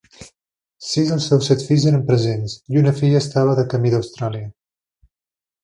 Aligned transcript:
Sis 0.91 1.11
dels 1.11 1.27
seus 1.31 1.49
set 1.51 1.65
fills 1.67 1.85
eren 1.91 2.07
presents, 2.09 2.55
i 2.75 2.81
una 2.83 2.95
filla 3.03 3.21
estava 3.27 3.55
de 3.61 3.67
camí 3.75 3.93
d'Austràlia. 3.97 4.51